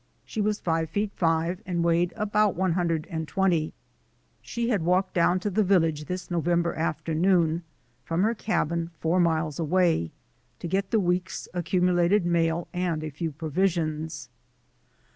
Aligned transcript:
She 0.25 0.41
was 0.41 0.59
five 0.59 0.89
feet 0.89 1.11
five, 1.15 1.61
and 1.63 1.83
weighed 1.83 2.11
about 2.15 2.55
one 2.55 2.71
hundred 2.71 3.05
and 3.11 3.27
twenty. 3.27 3.71
She 4.41 4.69
had 4.69 4.81
walked 4.81 5.13
down 5.13 5.39
to 5.41 5.51
the 5.51 5.63
village 5.63 6.05
this 6.05 6.31
November 6.31 6.73
afternoon 6.73 7.61
from 8.03 8.23
her 8.23 8.33
cabin 8.33 8.89
four 8.99 9.19
miles 9.19 9.59
away, 9.59 10.09
to 10.57 10.67
get 10.67 10.89
the 10.89 10.99
week's 10.99 11.47
accumulated 11.53 12.25
mail 12.25 12.67
and 12.73 13.03
a 13.03 13.11
few 13.11 13.31
provisions. 13.31 14.27